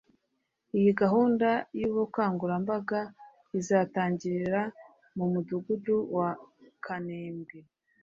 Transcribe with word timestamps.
Iyi 0.77 0.91
gahunda 1.01 1.49
y’Ubukangurambaga 1.79 2.99
izatangirira 3.59 4.61
mu 5.17 5.25
Mudugudu 5.33 5.95
wa 6.15 6.29
Kanembwe 6.85 7.59